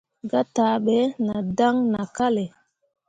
[0.31, 0.95] Gataaɓe
[1.25, 2.43] nah dan nah kalle.